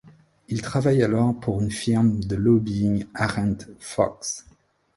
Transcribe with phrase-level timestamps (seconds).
[0.47, 4.47] Il travaille alors pour une firme de lobbying Arent Fox.